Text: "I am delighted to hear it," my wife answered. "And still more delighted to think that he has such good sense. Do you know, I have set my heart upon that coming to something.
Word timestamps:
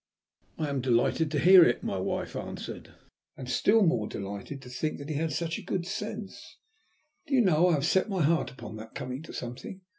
"I 0.57 0.67
am 0.69 0.81
delighted 0.81 1.29
to 1.29 1.37
hear 1.39 1.63
it," 1.63 1.83
my 1.83 1.99
wife 1.99 2.35
answered. 2.35 2.95
"And 3.37 3.47
still 3.47 3.83
more 3.85 4.07
delighted 4.07 4.59
to 4.63 4.69
think 4.71 4.97
that 4.97 5.09
he 5.09 5.15
has 5.17 5.37
such 5.37 5.63
good 5.67 5.85
sense. 5.85 6.57
Do 7.27 7.35
you 7.35 7.41
know, 7.41 7.67
I 7.67 7.73
have 7.73 7.85
set 7.85 8.09
my 8.09 8.23
heart 8.23 8.49
upon 8.49 8.77
that 8.77 8.95
coming 8.95 9.21
to 9.21 9.31
something. 9.31 9.81